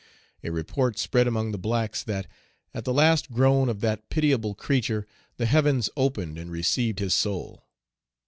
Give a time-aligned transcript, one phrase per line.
[0.43, 2.25] A report spread among the blacks, that,
[2.73, 5.05] at the last groan of that pitiable creature,
[5.37, 7.67] the heavens opened and received his soul.